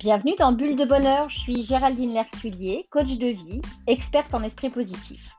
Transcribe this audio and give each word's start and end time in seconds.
Bienvenue 0.00 0.34
dans 0.38 0.52
Bulle 0.52 0.76
de 0.76 0.86
Bonheur, 0.86 1.28
je 1.28 1.38
suis 1.38 1.62
Géraldine 1.62 2.14
Lertulier, 2.14 2.86
coach 2.88 3.18
de 3.18 3.26
vie, 3.26 3.60
experte 3.86 4.34
en 4.34 4.42
esprit 4.42 4.70
positif. 4.70 5.36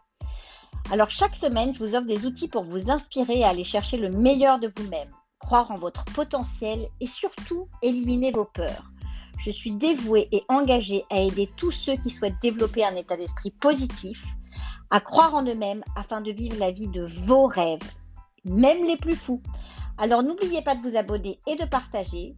Alors 0.92 1.10
chaque 1.10 1.36
semaine, 1.36 1.74
je 1.74 1.80
vous 1.80 1.96
offre 1.96 2.06
des 2.06 2.28
outils 2.28 2.48
pour 2.48 2.64
vous 2.64 2.92
inspirer 2.92 3.44
à 3.44 3.50
aller 3.50 3.64
chercher 3.64 3.98
le 3.98 4.12
meilleur 4.12 4.60
de 4.60 4.72
vous-même, 4.78 5.10
croire 5.40 5.72
en 5.72 5.80
votre 5.80 6.06
potentiel 6.06 6.88
et 7.00 7.08
surtout 7.08 7.70
éliminer 7.82 8.30
vos 8.30 8.46
peurs. 8.46 8.92
Je 9.40 9.50
suis 9.50 9.72
dévouée 9.72 10.28
et 10.32 10.44
engagée 10.48 11.06
à 11.10 11.20
aider 11.22 11.50
tous 11.58 11.72
ceux 11.72 11.96
qui 11.96 12.12
souhaitent 12.12 12.40
développer 12.40 12.86
un 12.86 12.94
état 12.94 13.18
d'esprit 13.18 13.50
positif, 13.50 14.24
à 14.92 15.00
croire 15.00 15.34
en 15.34 15.44
eux-mêmes 15.44 15.84
afin 15.96 16.22
de 16.22 16.32
vivre 16.32 16.60
la 16.60 16.72
vie 16.72 16.88
de 16.88 17.04
vos 17.04 17.48
rêves, 17.48 17.96
même 18.46 18.86
les 18.86 18.98
plus 18.98 19.16
fous. 19.16 19.42
Alors 19.98 20.22
n'oubliez 20.22 20.62
pas 20.62 20.76
de 20.76 20.88
vous 20.88 20.96
abonner 20.96 21.40
et 21.48 21.56
de 21.56 21.66
partager. 21.66 22.36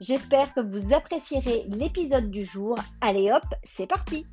J'espère 0.00 0.52
que 0.54 0.60
vous 0.60 0.92
apprécierez 0.92 1.66
l'épisode 1.68 2.28
du 2.28 2.42
jour. 2.42 2.76
Allez 3.00 3.30
hop, 3.30 3.44
c'est 3.62 3.86
parti 3.86 4.26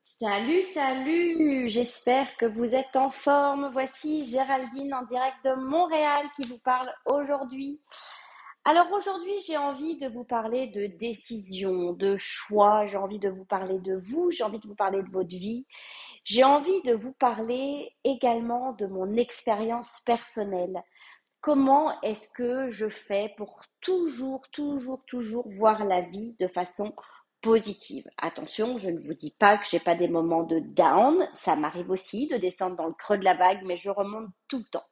Salut, 0.00 0.62
salut 0.62 1.68
J'espère 1.68 2.34
que 2.38 2.46
vous 2.46 2.74
êtes 2.74 2.96
en 2.96 3.10
forme. 3.10 3.68
Voici 3.72 4.26
Géraldine 4.26 4.94
en 4.94 5.02
direct 5.02 5.36
de 5.44 5.54
Montréal 5.54 6.26
qui 6.34 6.48
vous 6.48 6.58
parle 6.64 6.90
aujourd'hui. 7.04 7.80
Alors 8.64 8.90
aujourd'hui, 8.92 9.32
j'ai 9.46 9.58
envie 9.58 9.98
de 9.98 10.08
vous 10.08 10.24
parler 10.24 10.68
de 10.68 10.86
décision, 10.86 11.92
de 11.92 12.16
choix, 12.16 12.86
j'ai 12.86 12.98
envie 12.98 13.18
de 13.18 13.30
vous 13.30 13.44
parler 13.46 13.78
de 13.78 13.96
vous, 13.96 14.30
j'ai 14.30 14.44
envie 14.44 14.58
de 14.58 14.68
vous 14.68 14.74
parler 14.74 15.02
de 15.02 15.08
votre 15.08 15.28
vie 15.28 15.66
j'ai 16.30 16.44
envie 16.44 16.80
de 16.82 16.94
vous 16.94 17.10
parler 17.10 17.90
également 18.04 18.72
de 18.74 18.86
mon 18.86 19.16
expérience 19.16 20.00
personnelle. 20.06 20.80
Comment 21.40 22.00
est-ce 22.02 22.28
que 22.28 22.70
je 22.70 22.88
fais 22.88 23.34
pour 23.36 23.64
toujours, 23.80 24.48
toujours, 24.52 25.02
toujours 25.06 25.50
voir 25.50 25.84
la 25.84 26.02
vie 26.02 26.36
de 26.38 26.46
façon 26.46 26.94
positive? 27.40 28.04
Attention, 28.16 28.78
je 28.78 28.90
ne 28.90 29.00
vous 29.00 29.14
dis 29.14 29.34
pas 29.40 29.58
que 29.58 29.66
j'ai 29.68 29.80
pas 29.80 29.96
des 29.96 30.06
moments 30.06 30.44
de 30.44 30.60
down, 30.60 31.28
ça 31.34 31.56
m'arrive 31.56 31.90
aussi 31.90 32.28
de 32.28 32.36
descendre 32.36 32.76
dans 32.76 32.86
le 32.86 32.94
creux 32.94 33.18
de 33.18 33.24
la 33.24 33.34
vague, 33.34 33.64
mais 33.64 33.76
je 33.76 33.90
remonte 33.90 34.30
tout 34.46 34.58
le 34.58 34.70
temps. 34.70 34.86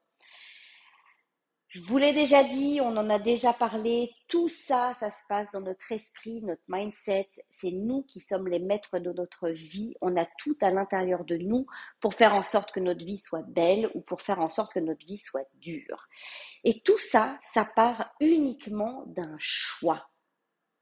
Je 1.69 1.83
vous 1.83 1.98
l'ai 1.98 2.14
déjà 2.14 2.44
dit, 2.44 2.80
on 2.80 2.97
en 2.97 3.11
a 3.11 3.19
déjà 3.19 3.52
parlé, 3.52 4.14
tout 4.27 4.48
ça, 4.48 4.94
ça 4.98 5.11
se 5.11 5.27
passe 5.28 5.52
dans 5.52 5.61
notre 5.61 5.92
esprit, 5.92 6.41
notre 6.41 6.62
mindset. 6.66 7.28
C'est 7.50 7.72
nous 7.72 8.05
qui 8.05 8.20
sommes 8.20 8.48
les 8.48 8.58
maîtres 8.58 8.98
de 8.98 9.12
notre 9.12 9.50
vie. 9.50 9.94
On 10.00 10.16
a 10.16 10.24
tout 10.39 10.56
à 10.62 10.70
l'intérieur 10.70 11.27
de 11.27 11.36
nous 11.36 11.66
pour 12.00 12.14
faire 12.14 12.34
en 12.34 12.42
sorte 12.42 12.72
que 12.72 12.80
notre 12.80 13.05
vie 13.05 13.19
soit 13.19 13.42
belle 13.42 13.91
ou 13.92 14.00
pour 14.00 14.22
faire 14.22 14.41
en 14.41 14.48
sorte 14.48 14.72
que 14.72 14.80
notre 14.80 15.05
vie 15.05 15.19
soit 15.19 15.46
dure. 15.56 16.08
Et 16.64 16.80
tout 16.80 16.98
ça, 16.98 17.39
ça 17.52 17.66
part 17.66 18.14
uniquement 18.20 19.05
d'un 19.06 19.36
choix. 19.36 20.08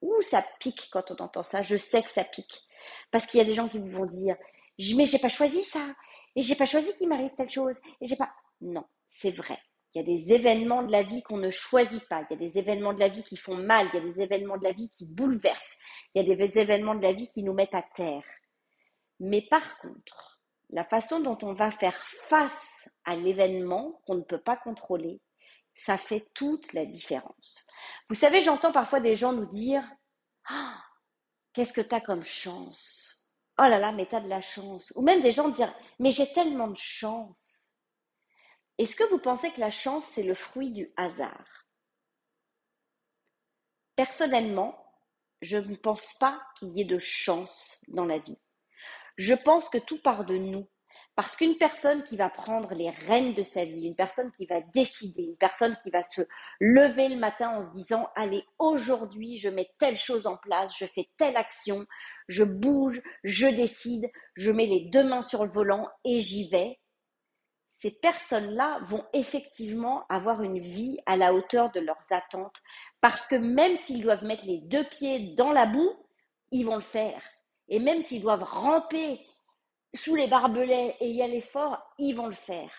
Ouh, 0.02 0.22
ça 0.22 0.44
pique 0.60 0.88
quand 0.92 1.10
on 1.10 1.16
entend 1.16 1.42
ça. 1.42 1.62
Je 1.62 1.76
sais 1.76 2.02
que 2.04 2.10
ça 2.10 2.22
pique. 2.22 2.62
Parce 3.10 3.26
qu'il 3.26 3.38
y 3.38 3.40
a 3.40 3.46
des 3.46 3.54
gens 3.54 3.68
qui 3.68 3.80
vous 3.80 3.88
vont 3.88 4.06
dire, 4.06 4.36
mais 4.94 5.06
j'ai 5.06 5.18
pas 5.18 5.28
choisi 5.28 5.64
ça. 5.64 5.84
Et 6.36 6.42
j'ai 6.42 6.54
pas 6.54 6.66
choisi 6.66 6.94
qu'il 6.96 7.08
m'arrive 7.08 7.34
telle 7.34 7.50
chose. 7.50 7.76
Et 8.00 8.06
j'ai 8.06 8.16
pas. 8.16 8.30
Non, 8.60 8.84
c'est 9.08 9.32
vrai. 9.32 9.58
Il 9.96 10.00
y 10.00 10.02
a 10.02 10.18
des 10.18 10.34
événements 10.34 10.82
de 10.82 10.92
la 10.92 11.02
vie 11.02 11.22
qu'on 11.22 11.38
ne 11.38 11.48
choisit 11.48 12.06
pas. 12.06 12.20
Il 12.28 12.34
y 12.34 12.34
a 12.34 12.48
des 12.48 12.58
événements 12.58 12.92
de 12.92 13.00
la 13.00 13.08
vie 13.08 13.22
qui 13.22 13.38
font 13.38 13.56
mal. 13.56 13.88
Il 13.94 13.96
y 13.96 14.02
a 14.02 14.04
des 14.04 14.20
événements 14.20 14.58
de 14.58 14.64
la 14.64 14.72
vie 14.72 14.90
qui 14.90 15.06
bouleversent. 15.06 15.78
Il 16.14 16.22
y 16.22 16.30
a 16.30 16.36
des 16.36 16.58
événements 16.58 16.94
de 16.94 17.02
la 17.02 17.14
vie 17.14 17.28
qui 17.28 17.42
nous 17.42 17.54
mettent 17.54 17.74
à 17.74 17.82
terre. 17.94 18.22
Mais 19.20 19.40
par 19.40 19.78
contre, 19.78 20.42
la 20.68 20.84
façon 20.84 21.20
dont 21.20 21.38
on 21.40 21.54
va 21.54 21.70
faire 21.70 21.96
face 22.28 22.90
à 23.06 23.16
l'événement 23.16 24.02
qu'on 24.06 24.16
ne 24.16 24.22
peut 24.22 24.42
pas 24.42 24.58
contrôler, 24.58 25.22
ça 25.74 25.96
fait 25.96 26.28
toute 26.34 26.74
la 26.74 26.84
différence. 26.84 27.66
Vous 28.10 28.16
savez, 28.16 28.42
j'entends 28.42 28.72
parfois 28.72 29.00
des 29.00 29.14
gens 29.14 29.32
nous 29.32 29.50
dire 29.50 29.82
ah, 30.50 30.78
Qu'est-ce 31.54 31.72
que 31.72 31.80
tu 31.80 31.94
as 31.94 32.02
comme 32.02 32.22
chance? 32.22 33.30
Oh 33.58 33.62
là 33.62 33.78
là, 33.78 33.92
mais 33.92 34.04
tu 34.04 34.14
as 34.14 34.20
de 34.20 34.28
la 34.28 34.42
chance. 34.42 34.92
Ou 34.94 35.00
même 35.00 35.22
des 35.22 35.32
gens 35.32 35.48
dire 35.48 35.74
Mais 35.98 36.10
j'ai 36.10 36.30
tellement 36.34 36.68
de 36.68 36.76
chance. 36.76 37.65
Est-ce 38.78 38.94
que 38.94 39.08
vous 39.10 39.18
pensez 39.18 39.50
que 39.52 39.60
la 39.60 39.70
chance, 39.70 40.04
c'est 40.04 40.22
le 40.22 40.34
fruit 40.34 40.70
du 40.70 40.92
hasard? 40.96 41.66
Personnellement, 43.94 44.76
je 45.40 45.56
ne 45.56 45.76
pense 45.76 46.12
pas 46.20 46.40
qu'il 46.58 46.76
y 46.76 46.82
ait 46.82 46.84
de 46.84 46.98
chance 46.98 47.78
dans 47.88 48.04
la 48.04 48.18
vie. 48.18 48.38
Je 49.16 49.32
pense 49.32 49.70
que 49.70 49.78
tout 49.78 50.00
part 50.02 50.26
de 50.26 50.36
nous. 50.36 50.68
Parce 51.14 51.34
qu'une 51.34 51.56
personne 51.56 52.04
qui 52.04 52.18
va 52.18 52.28
prendre 52.28 52.74
les 52.74 52.90
rênes 52.90 53.32
de 53.32 53.42
sa 53.42 53.64
vie, 53.64 53.86
une 53.86 53.96
personne 53.96 54.30
qui 54.32 54.44
va 54.44 54.60
décider, 54.74 55.22
une 55.22 55.38
personne 55.38 55.74
qui 55.82 55.88
va 55.88 56.02
se 56.02 56.20
lever 56.60 57.08
le 57.08 57.16
matin 57.16 57.56
en 57.56 57.62
se 57.62 57.72
disant, 57.72 58.10
allez, 58.14 58.44
aujourd'hui, 58.58 59.38
je 59.38 59.48
mets 59.48 59.70
telle 59.78 59.96
chose 59.96 60.26
en 60.26 60.36
place, 60.36 60.76
je 60.78 60.84
fais 60.84 61.08
telle 61.16 61.38
action, 61.38 61.86
je 62.28 62.44
bouge, 62.44 63.00
je 63.24 63.46
décide, 63.46 64.10
je 64.34 64.52
mets 64.52 64.66
les 64.66 64.90
deux 64.90 65.04
mains 65.04 65.22
sur 65.22 65.46
le 65.46 65.50
volant 65.50 65.88
et 66.04 66.20
j'y 66.20 66.50
vais, 66.50 66.78
ces 67.78 67.90
personnes-là 67.90 68.80
vont 68.84 69.04
effectivement 69.12 70.06
avoir 70.08 70.42
une 70.42 70.58
vie 70.58 70.98
à 71.04 71.16
la 71.16 71.34
hauteur 71.34 71.70
de 71.72 71.80
leurs 71.80 72.10
attentes. 72.10 72.62
Parce 73.00 73.26
que 73.26 73.36
même 73.36 73.76
s'ils 73.78 74.02
doivent 74.02 74.24
mettre 74.24 74.46
les 74.46 74.60
deux 74.62 74.84
pieds 74.84 75.34
dans 75.34 75.52
la 75.52 75.66
boue, 75.66 75.92
ils 76.52 76.64
vont 76.64 76.76
le 76.76 76.80
faire. 76.80 77.22
Et 77.68 77.78
même 77.78 78.00
s'ils 78.00 78.22
doivent 78.22 78.44
ramper 78.44 79.20
sous 79.94 80.14
les 80.14 80.26
barbelés 80.26 80.94
et 81.00 81.10
y 81.10 81.22
aller 81.22 81.40
fort, 81.40 81.78
ils 81.98 82.14
vont 82.14 82.26
le 82.26 82.32
faire. 82.32 82.72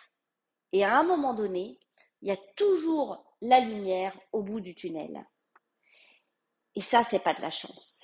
Et 0.71 0.83
à 0.83 0.97
un 0.97 1.03
moment 1.03 1.33
donné, 1.33 1.79
il 2.21 2.29
y 2.29 2.31
a 2.31 2.37
toujours 2.55 3.23
la 3.41 3.59
lumière 3.59 4.17
au 4.31 4.41
bout 4.41 4.61
du 4.61 4.73
tunnel. 4.73 5.25
Et 6.75 6.81
ça, 6.81 7.03
c'est 7.03 7.23
pas 7.23 7.33
de 7.33 7.41
la 7.41 7.51
chance. 7.51 8.03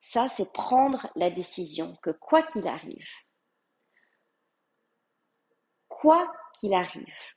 Ça, 0.00 0.28
c'est 0.28 0.50
prendre 0.52 1.10
la 1.16 1.30
décision 1.30 1.96
que 2.02 2.10
quoi 2.10 2.42
qu'il 2.42 2.66
arrive, 2.68 3.10
quoi 5.96 6.30
qu'il 6.52 6.74
arrive, 6.74 7.34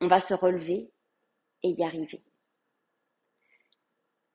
on 0.00 0.06
va 0.06 0.20
se 0.20 0.32
relever 0.32 0.90
et 1.62 1.68
y 1.68 1.84
arriver. 1.84 2.22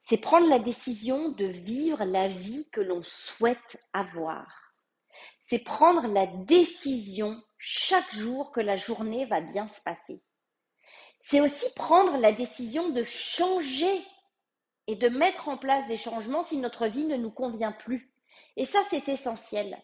C'est 0.02 0.20
prendre 0.20 0.48
la 0.48 0.60
décision 0.60 1.30
de 1.30 1.46
vivre 1.46 2.06
la 2.06 2.28
vie 2.28 2.70
que 2.72 2.80
l'on 2.80 3.02
souhaite 3.02 3.82
avoir. 3.92 4.72
C'est 5.42 5.60
prendre 5.60 6.08
la 6.08 6.28
décision 6.28 7.42
chaque 7.58 8.14
jour 8.14 8.52
que 8.52 8.62
la 8.62 8.78
journée 8.78 9.26
va 9.26 9.42
bien 9.42 9.68
se 9.68 9.82
passer. 9.82 10.22
C'est 11.20 11.42
aussi 11.42 11.66
prendre 11.76 12.18
la 12.18 12.32
décision 12.32 12.90
de 12.90 13.04
changer 13.04 14.06
et 14.86 14.96
de 14.96 15.10
mettre 15.10 15.50
en 15.50 15.58
place 15.58 15.88
des 15.88 15.98
changements 15.98 16.44
si 16.44 16.58
notre 16.58 16.86
vie 16.86 17.06
ne 17.06 17.18
nous 17.18 17.32
convient 17.32 17.72
plus. 17.72 18.14
Et 18.58 18.66
ça, 18.66 18.80
c'est 18.90 19.10
essentiel 19.10 19.82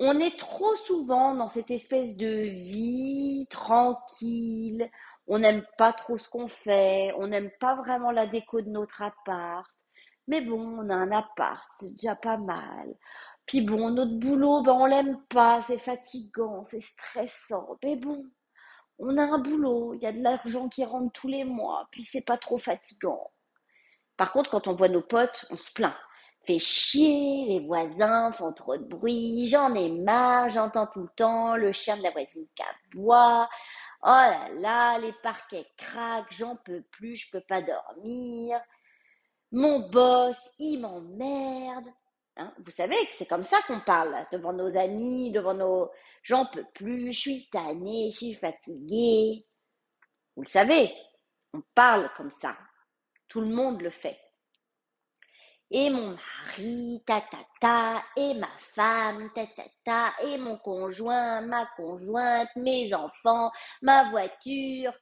on 0.00 0.18
est 0.18 0.38
trop 0.38 0.74
souvent 0.76 1.34
dans 1.34 1.48
cette 1.48 1.70
espèce 1.70 2.16
de 2.16 2.48
vie 2.48 3.46
tranquille. 3.50 4.90
On 5.26 5.38
n'aime 5.38 5.64
pas 5.76 5.92
trop 5.92 6.16
ce 6.16 6.28
qu'on 6.28 6.48
fait. 6.48 7.12
On 7.18 7.26
n'aime 7.28 7.50
pas 7.60 7.76
vraiment 7.76 8.10
la 8.10 8.26
déco 8.26 8.62
de 8.62 8.70
notre 8.70 9.02
appart. 9.02 9.70
Mais 10.26 10.40
bon, 10.40 10.60
on 10.60 10.88
a 10.90 10.94
un 10.94 11.12
appart, 11.12 11.68
c'est 11.78 11.90
déjà 11.90 12.16
pas 12.16 12.38
mal. 12.38 12.94
Puis 13.46 13.60
bon, 13.62 13.90
notre 13.90 14.18
boulot, 14.18 14.62
ben 14.62 14.72
on 14.72 14.86
l'aime 14.86 15.20
pas, 15.28 15.60
c'est 15.60 15.78
fatigant, 15.78 16.62
c'est 16.64 16.80
stressant. 16.80 17.76
Mais 17.82 17.96
bon, 17.96 18.24
on 18.98 19.18
a 19.18 19.22
un 19.22 19.38
boulot, 19.38 19.94
il 19.94 20.02
y 20.02 20.06
a 20.06 20.12
de 20.12 20.22
l'argent 20.22 20.68
qui 20.68 20.84
rentre 20.84 21.12
tous 21.12 21.28
les 21.28 21.44
mois, 21.44 21.88
puis 21.90 22.04
c'est 22.04 22.24
pas 22.24 22.38
trop 22.38 22.58
fatigant. 22.58 23.32
Par 24.16 24.32
contre, 24.32 24.50
quand 24.50 24.68
on 24.68 24.74
voit 24.74 24.88
nos 24.88 25.02
potes, 25.02 25.46
on 25.50 25.56
se 25.56 25.72
plaint 25.72 25.96
fait 26.46 26.58
chier, 26.58 27.46
les 27.46 27.60
voisins 27.60 28.32
font 28.32 28.52
trop 28.52 28.76
de 28.76 28.84
bruit, 28.84 29.48
j'en 29.48 29.74
ai 29.74 29.90
marre, 29.90 30.50
j'entends 30.50 30.86
tout 30.86 31.02
le 31.02 31.10
temps 31.16 31.56
le 31.56 31.72
chien 31.72 31.96
de 31.96 32.02
la 32.02 32.10
voisine 32.10 32.46
qui 32.54 32.62
aboie. 32.62 33.48
Oh 34.02 34.06
là 34.06 34.48
là, 34.60 34.98
les 34.98 35.12
parquets 35.22 35.66
craquent, 35.76 36.32
j'en 36.32 36.56
peux 36.56 36.82
plus, 36.90 37.16
je 37.16 37.30
peux 37.30 37.42
pas 37.42 37.60
dormir. 37.60 38.60
Mon 39.52 39.90
boss, 39.90 40.38
il 40.58 40.80
m'emmerde. 40.80 41.88
Hein, 42.36 42.54
vous 42.64 42.70
savez 42.70 42.96
que 43.06 43.14
c'est 43.18 43.26
comme 43.26 43.42
ça 43.42 43.60
qu'on 43.66 43.80
parle 43.80 44.26
devant 44.32 44.52
nos 44.52 44.74
amis, 44.76 45.32
devant 45.32 45.54
nos. 45.54 45.90
J'en 46.22 46.46
peux 46.46 46.64
plus, 46.72 47.12
je 47.12 47.18
suis 47.18 47.48
tannée, 47.50 48.10
je 48.12 48.16
suis 48.16 48.34
fatiguée. 48.34 49.46
Vous 50.36 50.42
le 50.42 50.48
savez, 50.48 50.94
on 51.52 51.62
parle 51.74 52.10
comme 52.16 52.30
ça. 52.30 52.56
Tout 53.28 53.42
le 53.42 53.48
monde 53.48 53.82
le 53.82 53.90
fait 53.90 54.18
et 55.70 55.90
mon 55.90 56.10
mari, 56.16 57.02
ta 57.06 57.20
ta 57.20 57.38
ta, 57.60 58.04
et 58.16 58.34
ma 58.34 58.50
femme, 58.74 59.30
ta 59.34 59.46
ta 59.46 59.64
ta, 59.84 60.14
et 60.22 60.38
mon 60.38 60.56
conjoint, 60.58 61.42
ma 61.42 61.66
conjointe, 61.76 62.50
mes 62.56 62.92
enfants, 62.94 63.50
ma 63.82 64.10
voiture. 64.10 64.92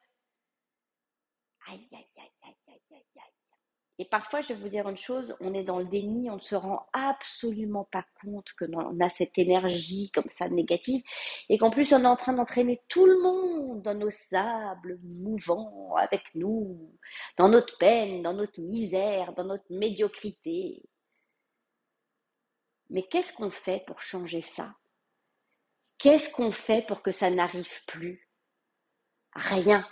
Et 4.01 4.05
parfois, 4.05 4.41
je 4.41 4.49
vais 4.49 4.61
vous 4.61 4.69
dire 4.69 4.89
une 4.89 4.97
chose, 4.97 5.35
on 5.41 5.53
est 5.55 5.65
dans 5.65 5.81
le 5.81 5.85
déni, 5.85 6.31
on 6.31 6.37
ne 6.37 6.41
se 6.41 6.55
rend 6.55 6.87
absolument 6.93 7.85
pas 7.85 8.05
compte 8.23 8.53
que 8.53 8.65
on 8.73 9.01
a 9.01 9.09
cette 9.09 9.37
énergie 9.39 10.13
comme 10.13 10.29
ça 10.29 10.49
négative 10.49 11.03
et 11.49 11.59
qu'en 11.59 11.71
plus 11.71 11.93
on 11.93 12.05
est 12.05 12.07
en 12.07 12.15
train 12.15 12.33
d'entraîner 12.33 12.81
tout 12.89 13.07
le 13.07 13.21
monde 13.21 13.83
dans 13.83 13.95
nos 13.95 14.11
sables 14.11 15.01
mouvants 15.03 15.97
avec 15.97 16.33
nous, 16.37 16.97
dans 17.37 17.49
notre 17.49 17.77
peine, 17.79 18.23
dans 18.23 18.35
notre 18.35 18.61
misère, 18.61 19.33
dans 19.33 19.45
notre 19.45 19.71
médiocrité. 19.71 20.89
Mais 22.91 23.03
qu'est-ce 23.03 23.35
qu'on 23.35 23.51
fait 23.51 23.83
pour 23.85 24.01
changer 24.01 24.43
ça? 24.43 24.77
Qu'est-ce 25.99 26.33
qu'on 26.33 26.53
fait 26.53 26.87
pour 26.87 27.03
que 27.03 27.11
ça 27.11 27.31
n'arrive 27.31 27.85
plus? 27.87 28.29
Rien, 29.35 29.85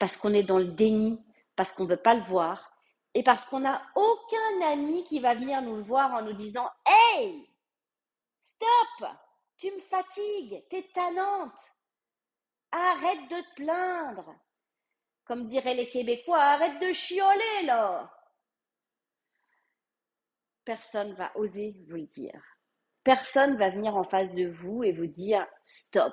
parce 0.00 0.16
qu'on 0.16 0.34
est 0.34 0.42
dans 0.42 0.58
le 0.58 0.72
déni, 0.72 1.24
parce 1.54 1.70
qu'on 1.70 1.84
ne 1.84 1.90
veut 1.90 2.02
pas 2.02 2.14
le 2.14 2.24
voir, 2.24 2.75
et 3.16 3.22
parce 3.22 3.46
qu'on 3.46 3.60
n'a 3.60 3.82
aucun 3.94 4.60
ami 4.72 5.02
qui 5.04 5.20
va 5.20 5.34
venir 5.34 5.62
nous 5.62 5.82
voir 5.82 6.12
en 6.12 6.20
nous 6.20 6.34
disant 6.34 6.70
Hey, 6.84 7.48
stop, 8.42 9.08
tu 9.56 9.72
me 9.72 9.80
fatigues, 9.80 10.62
t'es 10.68 10.86
tannante, 10.92 11.58
arrête 12.70 13.22
de 13.30 13.40
te 13.40 13.54
plaindre. 13.54 14.34
Comme 15.24 15.46
diraient 15.46 15.74
les 15.74 15.88
Québécois, 15.88 16.42
arrête 16.42 16.78
de 16.78 16.92
chioler 16.92 17.62
là. 17.64 18.12
Personne 20.66 21.14
va 21.14 21.34
oser 21.36 21.74
vous 21.88 21.96
le 21.96 22.06
dire. 22.06 22.42
Personne 23.02 23.56
va 23.56 23.70
venir 23.70 23.96
en 23.96 24.04
face 24.04 24.34
de 24.34 24.46
vous 24.46 24.84
et 24.84 24.92
vous 24.92 25.06
dire 25.06 25.46
stop. 25.62 26.12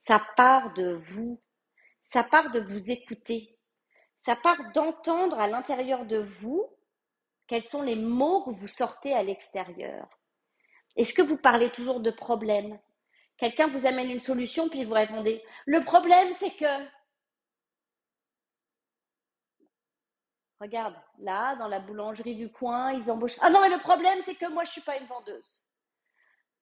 Ça 0.00 0.20
part 0.36 0.74
de 0.74 0.94
vous. 0.94 1.40
Ça 2.02 2.24
part 2.24 2.50
de 2.50 2.58
vous 2.58 2.90
écouter 2.90 3.55
ça 4.26 4.34
part 4.34 4.72
d'entendre 4.72 5.38
à 5.38 5.46
l'intérieur 5.46 6.04
de 6.04 6.18
vous 6.18 6.68
quels 7.46 7.62
sont 7.62 7.82
les 7.82 7.94
mots 7.94 8.42
que 8.42 8.50
vous 8.50 8.66
sortez 8.66 9.14
à 9.14 9.22
l'extérieur. 9.22 10.08
Est-ce 10.96 11.14
que 11.14 11.22
vous 11.22 11.36
parlez 11.36 11.70
toujours 11.70 12.00
de 12.00 12.10
problème 12.10 12.76
Quelqu'un 13.38 13.68
vous 13.68 13.86
amène 13.86 14.10
une 14.10 14.18
solution, 14.18 14.68
puis 14.68 14.84
vous 14.84 14.94
répondez 14.94 15.44
Le 15.66 15.80
problème, 15.84 16.34
c'est 16.40 16.56
que. 16.56 16.88
Regarde, 20.58 20.96
là, 21.20 21.54
dans 21.54 21.68
la 21.68 21.78
boulangerie 21.78 22.34
du 22.34 22.50
coin, 22.50 22.94
ils 22.94 23.08
embauchent. 23.12 23.38
Ah 23.42 23.50
non, 23.50 23.60
mais 23.60 23.68
le 23.68 23.78
problème, 23.78 24.18
c'est 24.22 24.34
que 24.34 24.50
moi, 24.50 24.64
je 24.64 24.70
ne 24.70 24.72
suis 24.72 24.80
pas 24.80 24.96
une 24.96 25.06
vendeuse. 25.06 25.62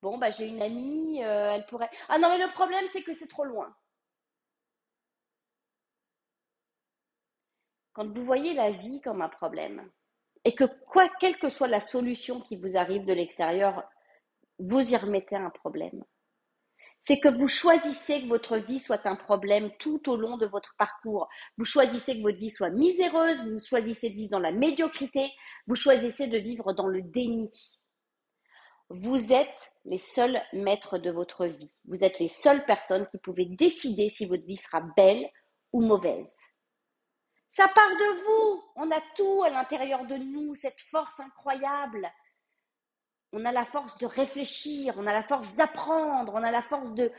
Bon, 0.03 0.19
bah, 0.19 0.29
j'ai 0.29 0.49
une 0.49 0.61
amie, 0.61 1.23
euh, 1.23 1.53
elle 1.53 1.65
pourrait. 1.65 1.89
Ah 2.09 2.19
non, 2.19 2.29
mais 2.29 2.45
le 2.45 2.53
problème, 2.53 2.85
c'est 2.91 3.01
que 3.01 3.13
c'est 3.13 3.29
trop 3.29 3.45
loin. 3.45 3.75
Quand 7.95 8.13
vous 8.13 8.25
voyez 8.25 8.53
la 8.53 8.71
vie 8.71 8.99
comme 9.01 9.21
un 9.21 9.29
problème 9.29 9.89
et 10.43 10.53
que 10.53 10.65
quoi, 10.87 11.09
quelle 11.19 11.37
que 11.37 11.49
soit 11.49 11.69
la 11.69 11.79
solution 11.79 12.41
qui 12.41 12.57
vous 12.57 12.77
arrive 12.77 13.05
de 13.05 13.13
l'extérieur, 13.13 13.83
vous 14.59 14.91
y 14.91 14.95
remettez 14.95 15.37
un 15.37 15.49
problème, 15.49 16.03
c'est 17.01 17.19
que 17.19 17.29
vous 17.29 17.47
choisissez 17.47 18.21
que 18.21 18.27
votre 18.27 18.57
vie 18.57 18.79
soit 18.79 19.05
un 19.07 19.15
problème 19.15 19.71
tout 19.79 20.09
au 20.09 20.17
long 20.17 20.37
de 20.37 20.45
votre 20.45 20.75
parcours. 20.77 21.29
Vous 21.57 21.65
choisissez 21.65 22.17
que 22.17 22.21
votre 22.21 22.37
vie 22.37 22.51
soit 22.51 22.69
miséreuse, 22.69 23.43
vous 23.43 23.63
choisissez 23.63 24.09
de 24.09 24.15
vivre 24.15 24.31
dans 24.31 24.39
la 24.39 24.51
médiocrité, 24.51 25.31
vous 25.67 25.75
choisissez 25.75 26.27
de 26.27 26.37
vivre 26.37 26.73
dans 26.73 26.87
le 26.87 27.01
déni. 27.01 27.49
Vous 28.89 29.33
êtes 29.33 29.71
les 29.85 29.97
seuls 29.97 30.41
maîtres 30.53 30.97
de 30.97 31.11
votre 31.11 31.45
vie. 31.45 31.71
Vous 31.85 32.03
êtes 32.03 32.19
les 32.19 32.27
seules 32.27 32.65
personnes 32.65 33.07
qui 33.07 33.17
pouvez 33.19 33.45
décider 33.45 34.09
si 34.09 34.25
votre 34.25 34.45
vie 34.45 34.57
sera 34.57 34.81
belle 34.95 35.27
ou 35.73 35.81
mauvaise. 35.81 36.44
Ça 37.55 37.69
part 37.69 37.89
de 37.89 38.23
vous. 38.25 38.63
On 38.75 38.91
a 38.91 38.99
tout 39.15 39.43
à 39.43 39.49
l'intérieur 39.49 40.05
de 40.05 40.15
nous, 40.15 40.55
cette 40.55 40.81
force 40.81 41.19
incroyable. 41.19 42.11
On 43.31 43.45
a 43.45 43.51
la 43.51 43.65
force 43.65 43.97
de 43.97 44.05
réfléchir, 44.05 44.93
on 44.97 45.07
a 45.07 45.13
la 45.13 45.23
force 45.23 45.55
d'apprendre, 45.55 46.33
on 46.35 46.43
a 46.43 46.51
la 46.51 46.61
force 46.61 46.93
de, 46.93 47.11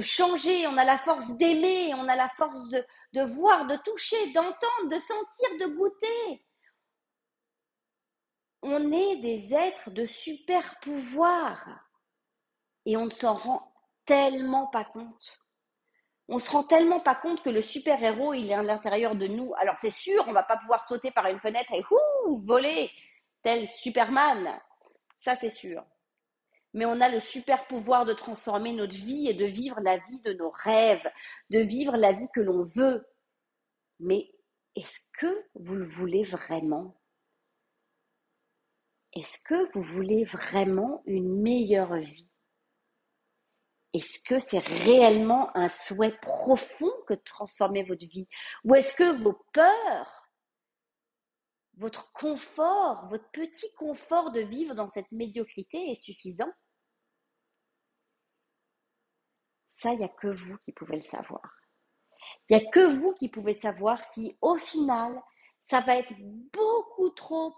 changer, 0.00 0.66
on 0.66 0.76
a 0.76 0.84
la 0.84 0.98
force 0.98 1.36
d'aimer, 1.38 1.94
on 1.94 2.08
a 2.08 2.16
la 2.16 2.28
force 2.30 2.68
de, 2.68 2.84
de 3.12 3.22
voir, 3.22 3.66
de 3.66 3.76
toucher, 3.76 4.32
d'entendre, 4.32 4.90
de 4.90 4.98
sentir, 4.98 5.48
de 5.60 5.74
goûter. 5.74 6.46
On 8.62 8.92
est 8.92 9.16
des 9.16 9.54
êtres 9.54 9.90
de 9.90 10.06
super 10.06 10.78
pouvoir 10.80 11.66
et 12.84 12.96
on 12.96 13.04
ne 13.06 13.10
s'en 13.10 13.34
rend 13.34 13.72
tellement 14.04 14.66
pas 14.66 14.84
compte 14.84 15.40
on 16.28 16.38
se 16.38 16.50
rend 16.50 16.64
tellement 16.64 17.00
pas 17.00 17.14
compte 17.14 17.42
que 17.42 17.50
le 17.50 17.62
super-héros, 17.62 18.34
il 18.34 18.50
est 18.50 18.54
à 18.54 18.62
l'intérieur 18.62 19.14
de 19.14 19.26
nous. 19.26 19.54
Alors 19.58 19.78
c'est 19.78 19.92
sûr, 19.92 20.24
on 20.26 20.32
va 20.32 20.42
pas 20.42 20.56
pouvoir 20.56 20.84
sauter 20.84 21.10
par 21.10 21.26
une 21.26 21.40
fenêtre 21.40 21.72
et 21.72 21.84
ouh, 21.90 22.42
voler 22.44 22.90
tel 23.42 23.66
Superman. 23.68 24.60
Ça 25.20 25.36
c'est 25.36 25.50
sûr. 25.50 25.84
Mais 26.74 26.84
on 26.84 27.00
a 27.00 27.08
le 27.08 27.20
super 27.20 27.66
pouvoir 27.68 28.04
de 28.04 28.12
transformer 28.12 28.72
notre 28.72 28.96
vie 28.96 29.28
et 29.28 29.34
de 29.34 29.46
vivre 29.46 29.80
la 29.80 29.98
vie 29.98 30.20
de 30.20 30.32
nos 30.32 30.50
rêves, 30.50 31.08
de 31.50 31.60
vivre 31.60 31.96
la 31.96 32.12
vie 32.12 32.28
que 32.34 32.40
l'on 32.40 32.64
veut. 32.64 33.06
Mais 34.00 34.30
est-ce 34.74 35.00
que 35.18 35.46
vous 35.54 35.74
le 35.74 35.86
voulez 35.86 36.24
vraiment? 36.24 37.00
Est-ce 39.14 39.38
que 39.38 39.72
vous 39.72 39.82
voulez 39.82 40.24
vraiment 40.24 41.02
une 41.06 41.40
meilleure 41.40 41.96
vie? 41.96 42.28
Est-ce 43.96 44.20
que 44.22 44.38
c'est 44.38 44.58
réellement 44.58 45.56
un 45.56 45.68
souhait 45.68 46.16
profond 46.18 46.90
que 47.06 47.14
de 47.14 47.22
transformer 47.24 47.84
votre 47.84 48.06
vie? 48.06 48.28
Ou 48.64 48.74
est-ce 48.74 48.94
que 48.94 49.22
vos 49.22 49.38
peurs, 49.52 50.30
votre 51.76 52.12
confort, 52.12 53.06
votre 53.08 53.28
petit 53.30 53.72
confort 53.74 54.32
de 54.32 54.40
vivre 54.40 54.74
dans 54.74 54.86
cette 54.86 55.10
médiocrité 55.12 55.90
est 55.90 55.96
suffisant? 55.96 56.50
Ça, 59.70 59.92
il 59.92 59.98
n'y 59.98 60.04
a 60.04 60.08
que 60.08 60.28
vous 60.28 60.56
qui 60.58 60.72
pouvez 60.72 60.96
le 60.96 61.02
savoir. 61.02 61.42
Il 62.48 62.56
n'y 62.56 62.64
a 62.64 62.70
que 62.70 62.96
vous 62.98 63.12
qui 63.14 63.28
pouvez 63.28 63.54
savoir 63.54 64.02
si 64.12 64.36
au 64.40 64.56
final, 64.56 65.22
ça 65.64 65.80
va 65.80 65.96
être 65.96 66.14
beaucoup 66.52 67.10
trop 67.10 67.54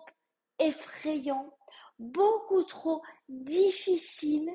effrayant, 0.59 1.57
beaucoup 1.99 2.65
trop 2.65 3.03
difficile 3.29 4.51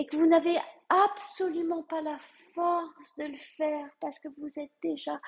et 0.00 0.06
que 0.06 0.16
vous 0.16 0.26
n'avez 0.26 0.58
absolument 0.88 1.82
pas 1.82 2.00
la 2.00 2.18
force 2.54 3.16
de 3.16 3.24
le 3.24 3.36
faire 3.36 3.86
parce 4.00 4.18
que 4.18 4.28
vous 4.28 4.48
êtes 4.58 4.72
déjà 4.82 5.20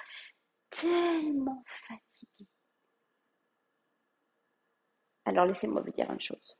tellement 0.70 1.62
fatigué. 1.86 2.48
Alors 5.26 5.44
laissez-moi 5.44 5.82
vous 5.82 5.92
dire 5.92 6.10
une 6.10 6.22
chose. 6.22 6.58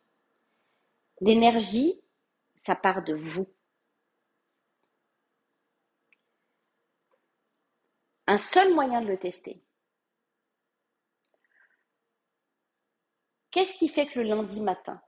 L'énergie, 1.23 2.03
ça 2.67 2.77
part 2.77 3.03
de 3.03 3.15
vous. 3.15 3.47
Un 8.27 8.37
seul 8.37 8.75
moyen 8.75 9.01
de 9.01 9.07
le 9.07 9.19
tester. 9.19 9.65
Qu'est-ce 13.51 13.79
qui 13.79 13.89
fait 13.89 14.05
que 14.05 14.21
le 14.21 14.29
lundi 14.29 14.61
matin, 14.61 15.01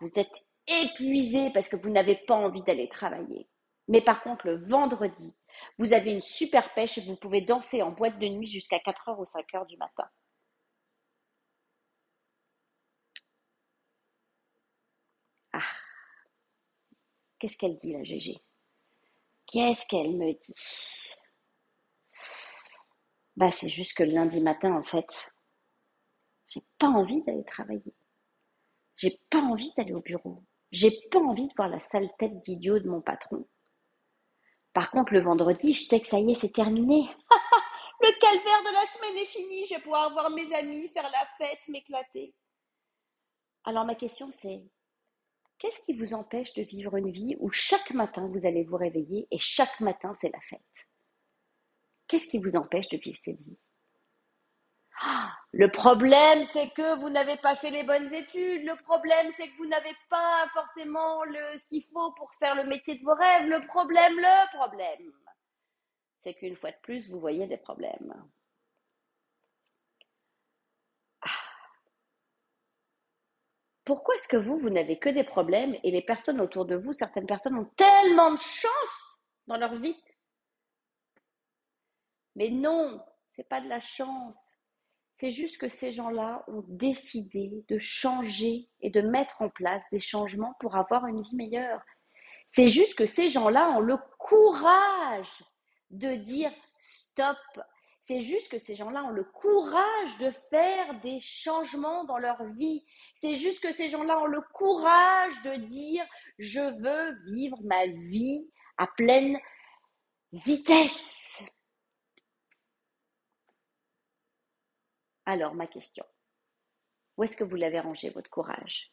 vous 0.00 0.10
êtes 0.16 0.47
épuisé 0.68 1.50
parce 1.52 1.68
que 1.68 1.76
vous 1.76 1.90
n'avez 1.90 2.16
pas 2.16 2.34
envie 2.36 2.62
d'aller 2.62 2.88
travailler. 2.88 3.48
Mais 3.88 4.00
par 4.02 4.22
contre, 4.22 4.46
le 4.48 4.66
vendredi, 4.68 5.34
vous 5.78 5.92
avez 5.92 6.12
une 6.12 6.22
super 6.22 6.72
pêche 6.74 6.98
et 6.98 7.02
vous 7.02 7.16
pouvez 7.16 7.40
danser 7.40 7.82
en 7.82 7.90
boîte 7.90 8.18
de 8.18 8.28
nuit 8.28 8.46
jusqu'à 8.46 8.78
4h 8.78 9.18
ou 9.18 9.24
5h 9.24 9.66
du 9.66 9.76
matin. 9.76 10.08
Ah, 15.52 15.62
qu'est-ce 17.38 17.56
qu'elle 17.56 17.74
dit 17.76 17.92
la 17.92 18.04
Gégé 18.04 18.40
Qu'est-ce 19.48 19.84
qu'elle 19.86 20.16
me 20.16 20.32
dit? 20.32 20.54
Bah, 23.36 23.50
c'est 23.52 23.70
juste 23.70 23.94
que 23.94 24.02
le 24.02 24.12
lundi 24.12 24.40
matin, 24.42 24.72
en 24.74 24.82
fait, 24.82 25.32
j'ai 26.48 26.62
pas 26.78 26.88
envie 26.88 27.22
d'aller 27.22 27.44
travailler. 27.44 27.94
J'ai 28.96 29.18
pas 29.30 29.38
envie 29.40 29.72
d'aller 29.78 29.94
au 29.94 30.02
bureau. 30.02 30.44
J'ai 30.70 30.90
pas 31.10 31.18
envie 31.18 31.46
de 31.46 31.52
voir 31.56 31.68
la 31.68 31.80
sale 31.80 32.10
tête 32.18 32.40
d'idiot 32.42 32.78
de 32.78 32.88
mon 32.88 33.00
patron. 33.00 33.48
Par 34.72 34.90
contre, 34.90 35.12
le 35.12 35.20
vendredi, 35.20 35.72
je 35.72 35.82
sais 35.82 36.00
que 36.00 36.06
ça 36.06 36.18
y 36.18 36.30
est, 36.30 36.34
c'est 36.34 36.52
terminé. 36.52 37.08
le 38.00 38.20
calvaire 38.20 38.62
de 38.62 38.72
la 38.72 38.86
semaine 38.92 39.22
est 39.22 39.26
fini. 39.26 39.66
Je 39.66 39.74
vais 39.74 39.80
pouvoir 39.80 40.12
voir 40.12 40.30
mes 40.30 40.52
amis, 40.54 40.88
faire 40.88 41.08
la 41.10 41.26
fête, 41.38 41.66
m'éclater. 41.68 42.34
Alors 43.64 43.84
ma 43.84 43.94
question 43.94 44.30
c'est, 44.30 44.62
qu'est-ce 45.58 45.80
qui 45.82 45.92
vous 45.92 46.14
empêche 46.14 46.54
de 46.54 46.62
vivre 46.62 46.96
une 46.96 47.10
vie 47.10 47.36
où 47.38 47.50
chaque 47.50 47.90
matin 47.90 48.26
vous 48.26 48.46
allez 48.46 48.64
vous 48.64 48.78
réveiller 48.78 49.28
et 49.30 49.38
chaque 49.38 49.80
matin 49.80 50.14
c'est 50.18 50.32
la 50.32 50.40
fête? 50.40 50.88
Qu'est-ce 52.06 52.28
qui 52.28 52.38
vous 52.38 52.56
empêche 52.56 52.88
de 52.88 52.96
vivre 52.96 53.18
cette 53.22 53.42
vie? 53.42 53.58
Le 55.52 55.70
problème, 55.70 56.44
c'est 56.52 56.70
que 56.70 56.98
vous 57.00 57.08
n'avez 57.08 57.36
pas 57.36 57.56
fait 57.56 57.70
les 57.70 57.84
bonnes 57.84 58.12
études. 58.12 58.64
Le 58.64 58.76
problème, 58.82 59.30
c'est 59.36 59.48
que 59.48 59.56
vous 59.56 59.66
n'avez 59.66 59.96
pas 60.10 60.46
forcément 60.52 61.24
le, 61.24 61.56
ce 61.56 61.68
qu'il 61.68 61.82
faut 61.84 62.12
pour 62.12 62.32
faire 62.34 62.54
le 62.54 62.64
métier 62.64 62.96
de 62.98 63.04
vos 63.04 63.14
rêves. 63.14 63.46
Le 63.46 63.66
problème, 63.66 64.16
le 64.16 64.56
problème, 64.56 65.12
c'est 66.20 66.34
qu'une 66.34 66.56
fois 66.56 66.70
de 66.70 66.76
plus, 66.82 67.10
vous 67.10 67.20
voyez 67.20 67.46
des 67.46 67.56
problèmes. 67.56 68.14
Ah. 71.22 71.28
Pourquoi 73.84 74.14
est-ce 74.16 74.28
que 74.28 74.36
vous, 74.36 74.58
vous 74.58 74.70
n'avez 74.70 74.98
que 74.98 75.08
des 75.08 75.24
problèmes 75.24 75.76
et 75.82 75.90
les 75.90 76.02
personnes 76.02 76.40
autour 76.40 76.66
de 76.66 76.76
vous, 76.76 76.92
certaines 76.92 77.26
personnes 77.26 77.56
ont 77.56 77.70
tellement 77.76 78.32
de 78.32 78.38
chance 78.38 79.18
dans 79.46 79.56
leur 79.56 79.74
vie? 79.76 79.96
Mais 82.36 82.50
non, 82.50 83.02
c'est 83.34 83.48
pas 83.48 83.60
de 83.60 83.68
la 83.68 83.80
chance 83.80 84.57
c'est 85.20 85.32
juste 85.32 85.58
que 85.58 85.68
ces 85.68 85.90
gens-là 85.90 86.44
ont 86.46 86.64
décidé 86.68 87.64
de 87.68 87.78
changer 87.78 88.68
et 88.80 88.90
de 88.90 89.00
mettre 89.00 89.42
en 89.42 89.48
place 89.48 89.82
des 89.90 89.98
changements 89.98 90.54
pour 90.60 90.76
avoir 90.76 91.06
une 91.06 91.22
vie 91.22 91.34
meilleure. 91.34 91.82
C'est 92.50 92.68
juste 92.68 92.94
que 92.94 93.04
ces 93.06 93.28
gens-là 93.28 93.70
ont 93.70 93.80
le 93.80 93.96
courage 94.18 95.42
de 95.90 96.14
dire 96.14 96.52
stop. 96.80 97.36
C'est 98.02 98.20
juste 98.20 98.48
que 98.48 98.58
ces 98.58 98.76
gens-là 98.76 99.04
ont 99.04 99.10
le 99.10 99.24
courage 99.24 100.18
de 100.18 100.30
faire 100.50 101.00
des 101.00 101.18
changements 101.20 102.04
dans 102.04 102.18
leur 102.18 102.42
vie. 102.52 102.84
C'est 103.16 103.34
juste 103.34 103.60
que 103.60 103.72
ces 103.72 103.88
gens-là 103.88 104.20
ont 104.20 104.26
le 104.26 104.40
courage 104.52 105.42
de 105.42 105.56
dire 105.66 106.04
je 106.38 106.60
veux 106.60 107.18
vivre 107.32 107.58
ma 107.64 107.86
vie 107.86 108.48
à 108.78 108.86
pleine 108.86 109.36
vitesse. 110.32 111.17
Alors 115.28 115.54
ma 115.54 115.66
question, 115.66 116.06
où 117.18 117.22
est-ce 117.22 117.36
que 117.36 117.44
vous 117.44 117.56
l'avez 117.56 117.80
rangé 117.80 118.08
votre 118.08 118.30
courage? 118.30 118.90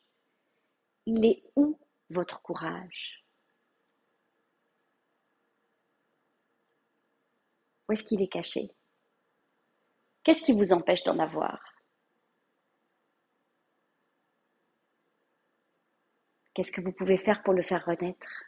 Il 1.05 1.23
est 1.25 1.41
où 1.55 1.79
votre 2.09 2.41
courage? 2.41 3.25
Où 7.87 7.93
est-ce 7.93 8.03
qu'il 8.03 8.21
est 8.21 8.27
caché? 8.27 8.75
Qu'est-ce 10.25 10.43
qui 10.43 10.51
vous 10.51 10.73
empêche 10.73 11.03
d'en 11.05 11.19
avoir? 11.19 11.63
Qu'est-ce 16.53 16.73
que 16.73 16.81
vous 16.81 16.91
pouvez 16.91 17.17
faire 17.17 17.43
pour 17.43 17.53
le 17.53 17.63
faire 17.63 17.85
renaître? 17.85 18.43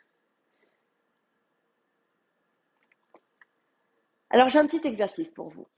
Alors 4.29 4.49
j'ai 4.49 4.59
un 4.59 4.67
petit 4.67 4.85
exercice 4.85 5.31
pour 5.31 5.51
vous. 5.51 5.69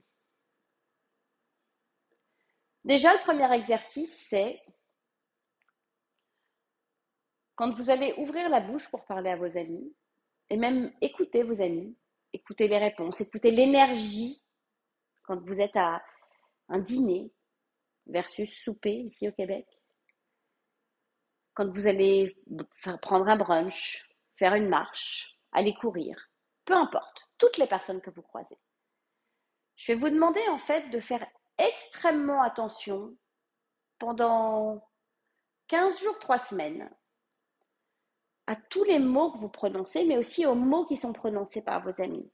Déjà, 2.90 3.14
le 3.14 3.20
premier 3.20 3.54
exercice, 3.54 4.26
c'est 4.30 4.60
quand 7.54 7.72
vous 7.76 7.92
allez 7.92 8.16
ouvrir 8.18 8.50
la 8.50 8.62
bouche 8.62 8.90
pour 8.90 9.06
parler 9.06 9.30
à 9.30 9.36
vos 9.36 9.56
amis, 9.60 9.96
et 10.50 10.58
même 10.58 10.92
écouter 11.00 11.44
vos 11.44 11.62
amis, 11.62 11.96
écouter 12.34 12.68
les 12.68 12.80
réponses, 12.80 13.22
écouter 13.22 13.52
l'énergie 13.52 14.44
quand 15.22 15.40
vous 15.40 15.62
êtes 15.62 15.76
à 15.76 16.02
un 16.68 16.80
dîner 16.80 17.32
versus 18.08 18.52
souper 18.64 18.96
ici 18.96 19.30
au 19.30 19.34
Québec. 19.34 19.68
Quand 21.54 21.72
vous 21.72 21.86
allez 21.86 22.42
prendre 23.04 23.28
un 23.28 23.36
brunch, 23.36 24.10
faire 24.36 24.56
une 24.56 24.68
marche, 24.68 25.38
aller 25.52 25.76
courir, 25.76 26.32
peu 26.66 26.74
importe, 26.74 27.30
toutes 27.38 27.58
les 27.60 27.68
personnes 27.68 28.02
que 28.02 28.10
vous 28.10 28.24
croisez. 28.24 28.58
Je 29.76 29.92
vais 29.92 30.00
vous 30.00 30.10
demander 30.10 30.42
en 30.50 30.58
fait 30.58 30.90
de 30.90 31.00
faire 31.00 31.24
extrêmement 31.60 32.42
attention 32.42 33.16
pendant 34.00 34.90
15 35.68 36.00
jours, 36.02 36.18
3 36.20 36.40
semaines 36.40 36.90
à 38.48 38.56
tous 38.56 38.84
les 38.84 38.98
mots 38.98 39.32
que 39.32 39.38
vous 39.38 39.50
prononcez, 39.50 40.06
mais 40.06 40.18
aussi 40.18 40.48
aux 40.48 40.56
mots 40.56 40.86
qui 40.86 40.98
sont 40.98 41.14
prononcés 41.14 41.62
par 41.62 41.84
vos 41.84 42.02
amis. 42.02 42.32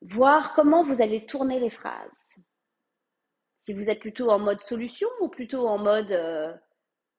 Voir 0.00 0.52
comment 0.54 0.82
vous 0.82 1.00
allez 1.00 1.24
tourner 1.26 1.60
les 1.60 1.70
phrases. 1.70 2.42
Si 3.60 3.72
vous 3.72 3.88
êtes 3.88 4.00
plutôt 4.00 4.30
en 4.30 4.40
mode 4.40 4.60
solution 4.62 5.08
ou 5.20 5.28
plutôt 5.28 5.68
en 5.68 5.78
mode 5.78 6.10
euh, 6.10 6.52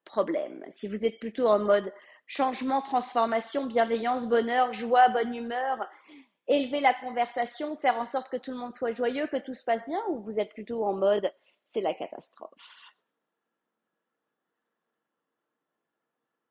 problème? 0.03 0.65
Si 0.73 0.89
vous 0.89 1.05
êtes 1.05 1.17
plutôt 1.17 1.47
en 1.47 1.59
mode 1.59 1.93
changement, 2.27 2.81
transformation, 2.81 3.65
bienveillance, 3.65 4.27
bonheur, 4.27 4.73
joie, 4.73 5.07
bonne 5.09 5.33
humeur, 5.33 5.89
élever 6.47 6.79
la 6.79 6.93
conversation, 6.93 7.77
faire 7.77 7.97
en 7.97 8.05
sorte 8.05 8.29
que 8.29 8.37
tout 8.37 8.51
le 8.51 8.57
monde 8.57 8.75
soit 8.75 8.91
joyeux, 8.91 9.27
que 9.27 9.37
tout 9.37 9.53
se 9.53 9.63
passe 9.63 9.87
bien, 9.87 10.01
ou 10.09 10.21
vous 10.21 10.39
êtes 10.39 10.53
plutôt 10.53 10.85
en 10.85 10.93
mode 10.93 11.31
c'est 11.69 11.81
la 11.81 11.93
catastrophe? 11.93 12.93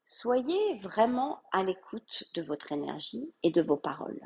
Soyez 0.09 0.79
vraiment 0.81 1.43
à 1.53 1.63
l'écoute 1.63 2.25
de 2.35 2.43
votre 2.43 2.71
énergie 2.73 3.33
et 3.43 3.51
de 3.51 3.63
vos 3.63 3.77
paroles. 3.77 4.21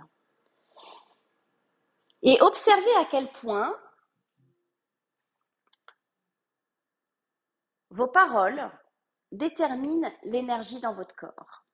Et 2.22 2.40
observez 2.40 2.96
à 2.96 3.04
quel 3.10 3.30
point 3.30 3.78
vos 7.90 8.08
paroles 8.08 8.70
déterminent 9.32 10.10
l'énergie 10.24 10.80
dans 10.80 10.94
votre 10.94 11.14
corps. 11.14 11.65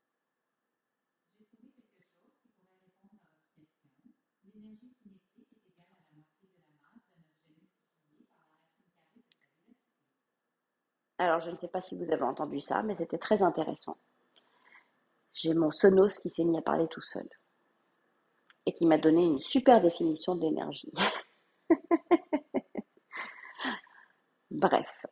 Alors, 11.23 11.41
je 11.41 11.51
ne 11.51 11.57
sais 11.57 11.69
pas 11.69 11.81
si 11.81 11.97
vous 11.97 12.11
avez 12.13 12.23
entendu 12.23 12.61
ça, 12.61 12.83
mais 12.83 12.97
c'était 12.97 13.19
très 13.19 13.43
intéressant 13.43 13.97
j'ai 15.35 15.55
mon 15.55 15.71
Sonos 15.71 16.19
qui 16.21 16.31
s'est 16.31 16.45
mis 16.45 16.59
à 16.59 16.63
parler 16.63 16.87
tout 16.89 17.01
seul 17.01 17.29
et 18.67 18.75
qui 18.75 18.87
m'a 18.87 18.99
donné 18.99 19.25
une 19.25 19.41
super 19.41 19.81
définition 19.81 20.35
de 20.37 20.43
l'énergie. 20.43 20.93
Bref. 24.51 25.07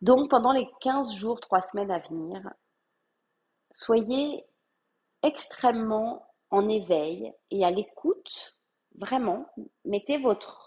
Donc 0.00 0.28
pendant 0.28 0.52
les 0.52 0.68
15 0.80 1.14
jours, 1.14 1.40
3 1.40 1.62
semaines 1.62 1.90
à 1.90 2.00
venir, 2.00 2.42
soyez 3.72 4.44
extrêmement 5.22 6.28
en 6.50 6.68
éveil 6.68 7.32
et 7.50 7.64
à 7.64 7.70
l'écoute, 7.70 8.58
vraiment, 8.96 9.48
mettez 9.86 10.18
votre, 10.18 10.63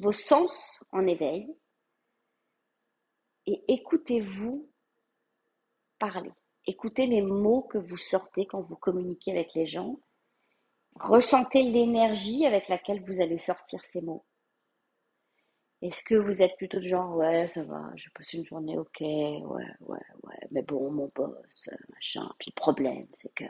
vos 0.00 0.12
sens 0.12 0.84
en 0.92 1.06
éveil 1.06 1.54
et 3.46 3.62
écoutez-vous 3.68 4.70
parler. 5.98 6.32
Écoutez 6.66 7.06
les 7.06 7.22
mots 7.22 7.62
que 7.62 7.78
vous 7.78 7.98
sortez 7.98 8.46
quand 8.46 8.60
vous 8.60 8.76
communiquez 8.76 9.32
avec 9.32 9.54
les 9.54 9.66
gens. 9.66 10.00
Ressentez 10.96 11.62
l'énergie 11.62 12.46
avec 12.46 12.68
laquelle 12.68 13.02
vous 13.04 13.20
allez 13.20 13.38
sortir 13.38 13.80
ces 13.84 14.00
mots. 14.00 14.24
Est-ce 15.82 16.04
que 16.04 16.14
vous 16.14 16.42
êtes 16.42 16.56
plutôt 16.56 16.78
de 16.78 16.86
genre, 16.86 17.16
ouais, 17.16 17.48
ça 17.48 17.64
va, 17.64 17.90
je 17.96 18.10
passe 18.10 18.34
une 18.34 18.44
journée, 18.44 18.76
ok, 18.76 19.00
ouais, 19.00 19.40
ouais, 19.40 19.98
ouais, 20.24 20.38
mais 20.50 20.62
bon, 20.62 20.90
mon 20.90 21.10
boss, 21.14 21.70
machin. 21.88 22.30
Puis 22.38 22.52
le 22.54 22.60
problème, 22.60 23.06
c'est 23.14 23.34
que. 23.34 23.44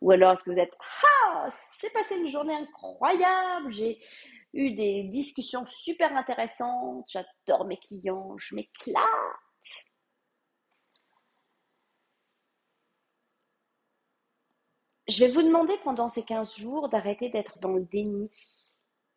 Ou 0.00 0.12
alors, 0.12 0.32
est-ce 0.32 0.44
que 0.44 0.50
vous 0.50 0.58
êtes, 0.58 0.74
ah, 1.04 1.48
j'ai 1.80 1.90
passé 1.90 2.16
une 2.16 2.28
journée 2.28 2.54
incroyable, 2.54 3.72
j'ai 3.72 4.00
eu 4.52 4.72
des 4.72 5.04
discussions 5.04 5.64
super 5.66 6.16
intéressantes. 6.16 7.06
J'adore 7.10 7.66
mes 7.66 7.76
clients, 7.78 8.36
je 8.38 8.54
m'éclate. 8.54 9.04
Je 15.08 15.24
vais 15.24 15.30
vous 15.32 15.42
demander 15.42 15.76
pendant 15.82 16.08
ces 16.08 16.24
15 16.24 16.56
jours 16.56 16.88
d'arrêter 16.88 17.30
d'être 17.30 17.58
dans 17.58 17.72
le 17.72 17.82
déni, 17.84 18.28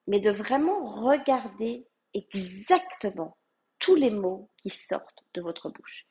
mais 0.07 0.19
de 0.19 0.31
vraiment 0.31 1.03
regarder 1.03 1.87
exactement 2.13 3.37
tous 3.79 3.95
les 3.95 4.09
mots 4.09 4.49
qui 4.57 4.69
sortent 4.69 5.23
de 5.35 5.41
votre 5.41 5.69
bouche. 5.69 6.07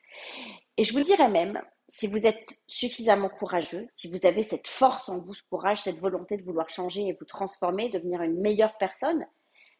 Et 0.77 0.83
je 0.83 0.93
vous 0.93 1.03
dirais 1.03 1.29
même, 1.29 1.61
si 1.89 2.07
vous 2.07 2.25
êtes 2.25 2.57
suffisamment 2.67 3.29
courageux, 3.29 3.87
si 3.93 4.09
vous 4.09 4.25
avez 4.25 4.41
cette 4.41 4.67
force 4.67 5.09
en 5.09 5.19
vous, 5.19 5.35
ce 5.35 5.43
courage, 5.43 5.81
cette 5.81 5.99
volonté 5.99 6.37
de 6.37 6.43
vouloir 6.43 6.69
changer 6.69 7.07
et 7.07 7.13
vous 7.13 7.25
transformer, 7.25 7.89
devenir 7.89 8.21
une 8.23 8.41
meilleure 8.41 8.75
personne. 8.77 9.27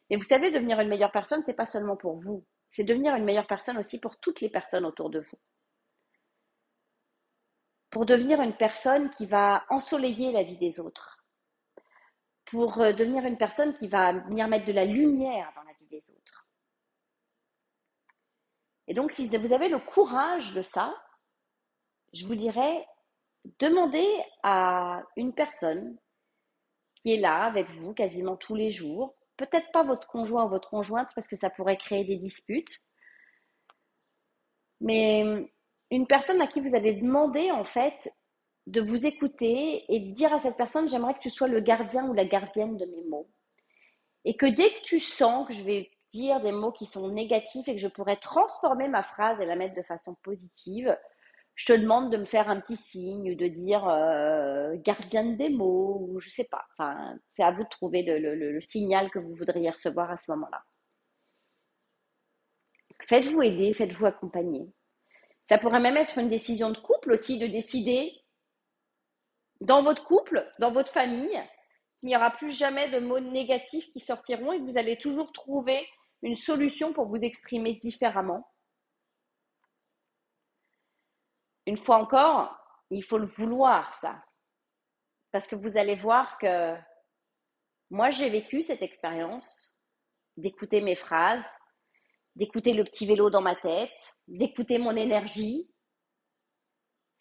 Mais 0.08 0.16
vous 0.16 0.22
savez, 0.22 0.52
devenir 0.52 0.78
une 0.80 0.88
meilleure 0.88 1.10
personne, 1.10 1.42
c'est 1.44 1.54
pas 1.54 1.66
seulement 1.66 1.96
pour 1.96 2.20
vous, 2.20 2.44
c'est 2.70 2.84
devenir 2.84 3.14
une 3.14 3.24
meilleure 3.24 3.46
personne 3.46 3.78
aussi 3.78 3.98
pour 3.98 4.18
toutes 4.20 4.40
les 4.40 4.48
personnes 4.48 4.84
autour 4.84 5.10
de 5.10 5.20
vous. 5.20 5.38
Pour 7.90 8.06
devenir 8.06 8.40
une 8.40 8.56
personne 8.56 9.10
qui 9.10 9.26
va 9.26 9.64
ensoleiller 9.68 10.32
la 10.32 10.42
vie 10.42 10.56
des 10.56 10.80
autres. 10.80 11.24
Pour 12.44 12.80
euh, 12.80 12.92
devenir 12.92 13.24
une 13.24 13.38
personne 13.38 13.74
qui 13.74 13.88
va 13.88 14.12
venir 14.12 14.46
mettre 14.48 14.66
de 14.66 14.72
la 14.72 14.84
lumière 14.84 15.52
dans 15.56 15.62
la 15.62 15.72
vie 15.80 15.86
des 15.86 16.10
autres. 16.10 16.46
Et 18.88 18.94
donc, 18.94 19.12
si 19.12 19.26
vous 19.36 19.52
avez 19.52 19.68
le 19.68 19.78
courage 19.78 20.52
de 20.54 20.62
ça, 20.62 20.94
je 22.12 22.26
vous 22.26 22.34
dirais, 22.34 22.86
demandez 23.58 24.08
à 24.42 25.02
une 25.16 25.34
personne 25.34 25.96
qui 26.94 27.12
est 27.12 27.18
là 27.18 27.44
avec 27.44 27.68
vous 27.70 27.92
quasiment 27.92 28.36
tous 28.36 28.54
les 28.54 28.70
jours, 28.70 29.14
peut-être 29.36 29.70
pas 29.72 29.82
votre 29.82 30.06
conjoint 30.08 30.44
ou 30.44 30.48
votre 30.48 30.68
conjointe 30.68 31.10
parce 31.14 31.26
que 31.26 31.36
ça 31.36 31.50
pourrait 31.50 31.76
créer 31.76 32.04
des 32.04 32.16
disputes, 32.16 32.80
mais 34.80 35.50
une 35.90 36.06
personne 36.06 36.40
à 36.40 36.46
qui 36.46 36.60
vous 36.60 36.74
allez 36.74 36.94
demander 36.94 37.50
en 37.50 37.64
fait 37.64 38.12
de 38.66 38.80
vous 38.80 39.06
écouter 39.06 39.84
et 39.94 40.00
de 40.00 40.12
dire 40.12 40.32
à 40.32 40.40
cette 40.40 40.56
personne 40.56 40.88
j'aimerais 40.88 41.14
que 41.14 41.20
tu 41.20 41.30
sois 41.30 41.48
le 41.48 41.60
gardien 41.60 42.08
ou 42.08 42.14
la 42.14 42.24
gardienne 42.24 42.76
de 42.76 42.86
mes 42.86 43.04
mots. 43.04 43.28
Et 44.24 44.36
que 44.36 44.46
dès 44.46 44.70
que 44.70 44.82
tu 44.84 45.00
sens 45.00 45.46
que 45.46 45.52
je 45.52 45.64
vais 45.64 45.90
dire 46.14 46.40
des 46.40 46.52
mots 46.52 46.72
qui 46.72 46.86
sont 46.86 47.08
négatifs 47.08 47.66
et 47.68 47.74
que 47.74 47.80
je 47.80 47.88
pourrais 47.88 48.16
transformer 48.16 48.88
ma 48.88 49.02
phrase 49.02 49.40
et 49.40 49.46
la 49.46 49.56
mettre 49.56 49.74
de 49.74 49.82
façon 49.82 50.14
positive, 50.22 50.96
je 51.56 51.72
te 51.72 51.78
demande 51.78 52.10
de 52.10 52.16
me 52.16 52.24
faire 52.24 52.48
un 52.48 52.60
petit 52.60 52.76
signe, 52.76 53.36
de 53.36 53.46
dire 53.48 53.86
euh, 53.88 54.76
gardienne 54.78 55.36
des 55.36 55.48
mots, 55.48 56.06
ou 56.08 56.20
je 56.20 56.28
sais 56.28 56.48
pas. 56.50 56.64
Enfin, 56.72 57.16
c'est 57.30 57.42
à 57.42 57.50
vous 57.50 57.64
de 57.64 57.68
trouver 57.68 58.02
le, 58.02 58.60
signal 58.60 59.10
que 59.10 59.18
vous 59.18 59.34
voudriez 59.34 59.70
recevoir 59.70 60.10
à 60.10 60.16
ce 60.16 60.30
moment-là. 60.32 60.62
Faites-vous 63.08 63.42
aider, 63.42 63.72
faites-vous 63.72 64.06
accompagner. 64.06 64.72
Ça 65.48 65.58
pourrait 65.58 65.80
même 65.80 65.96
être 65.96 66.18
une 66.18 66.30
décision 66.30 66.70
de 66.70 66.78
couple 66.78 67.12
aussi, 67.12 67.38
de 67.38 67.46
décider 67.46 68.12
dans 69.60 69.82
votre 69.82 70.04
couple, 70.04 70.50
dans 70.58 70.72
votre 70.72 70.92
famille, 70.92 71.40
qu'il 72.00 72.08
n'y 72.08 72.16
aura 72.16 72.30
plus 72.30 72.50
jamais 72.50 72.88
de 72.90 72.98
mots 72.98 73.20
négatifs 73.20 73.90
qui 73.92 74.00
sortiront 74.00 74.52
et 74.52 74.58
que 74.58 74.64
vous 74.64 74.78
allez 74.78 74.96
toujours 74.96 75.32
trouver 75.32 75.86
une 76.24 76.36
solution 76.36 76.92
pour 76.92 77.06
vous 77.06 77.24
exprimer 77.24 77.74
différemment 77.74 78.50
une 81.66 81.76
fois 81.76 81.96
encore, 81.96 82.56
il 82.90 83.02
faut 83.02 83.18
le 83.18 83.26
vouloir, 83.26 83.94
ça. 83.94 84.22
Parce 85.32 85.46
que 85.46 85.56
vous 85.56 85.76
allez 85.76 85.96
voir 85.96 86.38
que 86.38 86.74
moi, 87.90 88.10
j'ai 88.10 88.28
vécu 88.28 88.62
cette 88.62 88.82
expérience 88.82 89.76
d'écouter 90.36 90.80
mes 90.80 90.96
phrases, 90.96 91.44
d'écouter 92.36 92.72
le 92.72 92.84
petit 92.84 93.06
vélo 93.06 93.30
dans 93.30 93.40
ma 93.40 93.56
tête, 93.56 93.90
d'écouter 94.28 94.78
mon 94.78 94.94
énergie. 94.96 95.70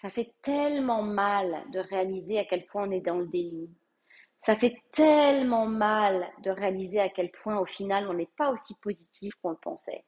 Ça 0.02 0.10
fait 0.10 0.36
tellement 0.42 1.04
mal 1.04 1.70
de 1.72 1.80
réaliser 1.80 2.40
à 2.40 2.46
quel 2.46 2.66
point 2.66 2.88
on 2.88 2.92
est 2.92 3.02
dans 3.02 3.18
le 3.18 3.28
déni. 3.28 3.74
Ça 4.46 4.56
fait 4.56 4.76
tellement 4.92 5.66
mal 5.66 6.30
de 6.40 6.52
réaliser 6.52 7.00
à 7.00 7.10
quel 7.10 7.32
point 7.32 7.58
au 7.60 7.66
final 7.66 8.10
on 8.10 8.14
n'est 8.14 8.32
pas 8.38 8.52
aussi 8.52 8.76
positif 8.80 9.34
qu'on 9.42 9.52
le 9.52 9.58
pensait. 9.58 10.04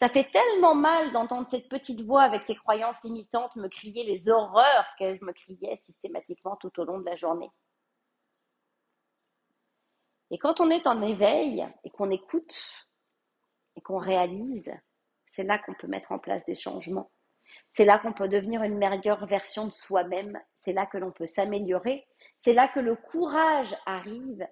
Ça 0.00 0.08
fait 0.08 0.30
tellement 0.32 0.74
mal 0.74 1.12
d'entendre 1.12 1.48
cette 1.50 1.68
petite 1.68 2.02
voix 2.02 2.22
avec 2.22 2.42
ses 2.42 2.54
croyances 2.54 3.02
limitantes 3.04 3.56
me 3.56 3.68
crier 3.68 4.04
les 4.04 4.28
horreurs 4.28 4.86
que 4.98 5.16
je 5.16 5.24
me 5.24 5.32
criais 5.32 5.78
systématiquement 5.82 6.56
tout 6.56 6.78
au 6.80 6.84
long 6.84 6.98
de 6.98 7.04
la 7.04 7.16
journée. 7.16 7.50
Et 10.30 10.38
quand 10.38 10.60
on 10.60 10.70
est 10.70 10.86
en 10.86 11.02
éveil 11.02 11.66
et 11.84 11.90
qu'on 11.90 12.10
écoute 12.10 12.86
et 13.76 13.80
qu'on 13.80 13.98
réalise, 13.98 14.72
c'est 15.26 15.44
là 15.44 15.58
qu'on 15.58 15.74
peut 15.74 15.86
mettre 15.86 16.12
en 16.12 16.18
place 16.18 16.44
des 16.44 16.54
changements. 16.54 17.10
C'est 17.72 17.84
là 17.84 17.98
qu'on 17.98 18.12
peut 18.12 18.28
devenir 18.28 18.62
une 18.62 18.76
meilleure 18.76 19.26
version 19.26 19.66
de 19.66 19.72
soi-même. 19.72 20.40
C'est 20.56 20.72
là 20.72 20.86
que 20.86 20.98
l'on 20.98 21.12
peut 21.12 21.26
s'améliorer. 21.26 22.06
C'est 22.38 22.52
là 22.52 22.68
que 22.68 22.80
le 22.80 22.94
courage 22.94 23.76
arrive 23.86 24.46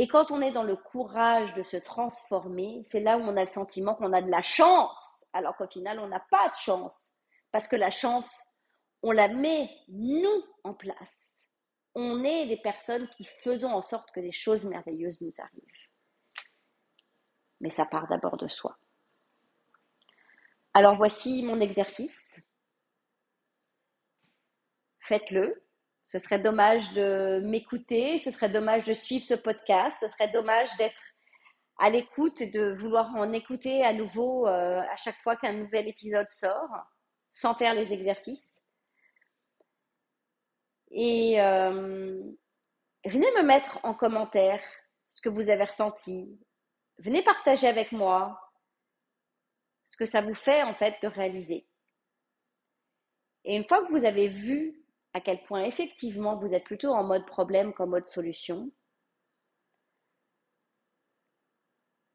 et 0.00 0.06
quand 0.06 0.30
on 0.30 0.40
est 0.40 0.52
dans 0.52 0.62
le 0.62 0.76
courage 0.76 1.54
de 1.54 1.64
se 1.64 1.76
transformer, 1.76 2.84
c'est 2.88 3.00
là 3.00 3.18
où 3.18 3.22
on 3.22 3.36
a 3.36 3.42
le 3.42 3.50
sentiment 3.50 3.96
qu'on 3.96 4.12
a 4.12 4.22
de 4.22 4.30
la 4.30 4.42
chance, 4.42 5.26
alors 5.32 5.56
qu'au 5.56 5.66
final, 5.66 5.98
on 5.98 6.06
n'a 6.06 6.24
pas 6.30 6.48
de 6.48 6.54
chance. 6.54 7.16
Parce 7.50 7.66
que 7.66 7.74
la 7.74 7.90
chance, 7.90 8.54
on 9.02 9.10
la 9.10 9.26
met, 9.26 9.68
nous, 9.88 10.44
en 10.62 10.72
place. 10.72 11.50
On 11.96 12.22
est 12.22 12.46
des 12.46 12.58
personnes 12.58 13.08
qui 13.08 13.24
faisons 13.24 13.72
en 13.72 13.82
sorte 13.82 14.12
que 14.12 14.20
des 14.20 14.30
choses 14.30 14.64
merveilleuses 14.64 15.20
nous 15.20 15.34
arrivent. 15.36 15.88
Mais 17.60 17.70
ça 17.70 17.84
part 17.84 18.06
d'abord 18.06 18.36
de 18.36 18.46
soi. 18.46 18.78
Alors 20.74 20.94
voici 20.94 21.42
mon 21.42 21.58
exercice. 21.58 22.38
Faites-le 25.00 25.67
ce 26.08 26.18
serait 26.18 26.38
dommage 26.38 26.94
de 26.94 27.42
m'écouter, 27.44 28.18
ce 28.18 28.30
serait 28.30 28.48
dommage 28.48 28.84
de 28.84 28.94
suivre 28.94 29.26
ce 29.26 29.34
podcast, 29.34 29.98
ce 30.00 30.08
serait 30.08 30.30
dommage 30.30 30.74
d'être 30.78 31.02
à 31.76 31.90
l'écoute 31.90 32.40
et 32.40 32.46
de 32.46 32.72
vouloir 32.72 33.14
en 33.14 33.30
écouter 33.34 33.84
à 33.84 33.92
nouveau 33.92 34.48
euh, 34.48 34.80
à 34.80 34.96
chaque 34.96 35.18
fois 35.18 35.36
qu'un 35.36 35.52
nouvel 35.52 35.86
épisode 35.86 36.30
sort, 36.30 36.70
sans 37.34 37.54
faire 37.54 37.74
les 37.74 37.92
exercices. 37.92 38.62
Et 40.90 41.38
euh, 41.42 42.22
venez 43.04 43.30
me 43.36 43.42
mettre 43.42 43.78
en 43.82 43.92
commentaire 43.92 44.62
ce 45.10 45.20
que 45.20 45.28
vous 45.28 45.50
avez 45.50 45.64
ressenti. 45.64 46.40
Venez 47.00 47.22
partager 47.22 47.68
avec 47.68 47.92
moi 47.92 48.40
ce 49.90 49.98
que 49.98 50.06
ça 50.06 50.22
vous 50.22 50.34
fait 50.34 50.62
en 50.62 50.72
fait 50.72 50.96
de 51.02 51.08
réaliser. 51.08 51.68
Et 53.44 53.56
une 53.56 53.68
fois 53.68 53.84
que 53.84 53.92
vous 53.92 54.06
avez 54.06 54.28
vu 54.28 54.82
à 55.18 55.20
quel 55.20 55.42
point 55.42 55.64
effectivement 55.64 56.36
vous 56.36 56.54
êtes 56.54 56.62
plutôt 56.62 56.92
en 56.92 57.02
mode 57.02 57.26
problème 57.26 57.74
qu'en 57.74 57.88
mode 57.88 58.06
solution, 58.06 58.70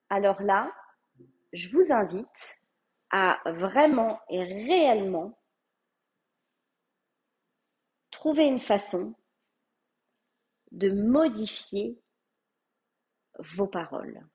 alors 0.10 0.42
là, 0.42 0.74
je 1.52 1.70
vous 1.70 1.92
invite 1.92 2.58
à 3.10 3.42
vraiment 3.46 4.22
et 4.30 4.42
réellement 4.42 5.38
trouver 8.10 8.46
une 8.46 8.62
façon 8.62 9.14
de 10.72 10.90
modifier 10.90 12.02
vos 13.40 13.68
paroles. 13.68 14.26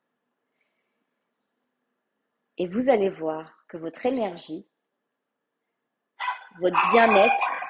Et 2.59 2.67
vous 2.67 2.91
allez 2.91 3.09
voir 3.09 3.65
que 3.67 3.79
votre 3.79 4.05
énergie, 4.05 4.69
votre 6.61 6.91
bien-être 6.93 7.68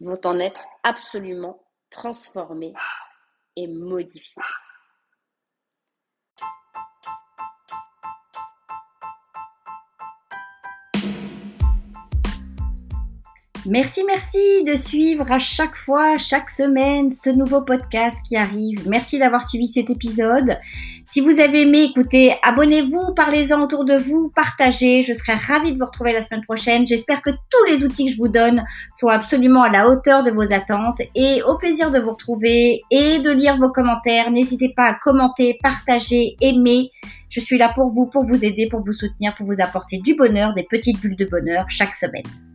vont 0.00 0.20
en 0.24 0.38
être 0.38 0.62
absolument 0.82 1.60
transformés 1.90 2.74
et 3.56 3.66
modifiés. 3.66 4.42
Merci, 13.66 14.02
merci 14.04 14.64
de 14.64 14.76
suivre 14.76 15.30
à 15.30 15.38
chaque 15.38 15.76
fois, 15.76 16.16
chaque 16.16 16.48
semaine, 16.48 17.10
ce 17.10 17.28
nouveau 17.28 17.60
podcast 17.60 18.16
qui 18.26 18.34
arrive. 18.34 18.88
Merci 18.88 19.18
d'avoir 19.18 19.46
suivi 19.46 19.66
cet 19.66 19.90
épisode. 19.90 20.56
Si 21.10 21.22
vous 21.22 21.40
avez 21.40 21.62
aimé, 21.62 21.84
écoutez, 21.84 22.34
abonnez-vous, 22.42 23.14
parlez-en 23.14 23.62
autour 23.62 23.86
de 23.86 23.94
vous, 23.94 24.30
partagez. 24.34 25.02
Je 25.02 25.14
serai 25.14 25.32
ravie 25.32 25.72
de 25.72 25.78
vous 25.78 25.86
retrouver 25.86 26.12
la 26.12 26.20
semaine 26.20 26.42
prochaine. 26.42 26.86
J'espère 26.86 27.22
que 27.22 27.30
tous 27.30 27.64
les 27.66 27.82
outils 27.82 28.06
que 28.06 28.12
je 28.12 28.18
vous 28.18 28.28
donne 28.28 28.62
sont 28.94 29.08
absolument 29.08 29.62
à 29.62 29.70
la 29.70 29.88
hauteur 29.88 30.22
de 30.22 30.30
vos 30.30 30.52
attentes 30.52 31.00
et 31.14 31.42
au 31.44 31.56
plaisir 31.56 31.90
de 31.90 31.98
vous 31.98 32.10
retrouver 32.10 32.82
et 32.90 33.20
de 33.20 33.30
lire 33.30 33.56
vos 33.56 33.70
commentaires. 33.70 34.30
N'hésitez 34.30 34.68
pas 34.76 34.84
à 34.84 34.94
commenter, 35.02 35.58
partager, 35.62 36.36
aimer. 36.42 36.90
Je 37.30 37.40
suis 37.40 37.56
là 37.56 37.72
pour 37.74 37.88
vous, 37.88 38.04
pour 38.04 38.24
vous 38.24 38.44
aider, 38.44 38.68
pour 38.68 38.84
vous 38.84 38.92
soutenir, 38.92 39.34
pour 39.34 39.46
vous 39.46 39.62
apporter 39.62 39.96
du 40.00 40.14
bonheur, 40.14 40.52
des 40.52 40.64
petites 40.64 41.00
bulles 41.00 41.16
de 41.16 41.24
bonheur 41.24 41.64
chaque 41.70 41.94
semaine. 41.94 42.47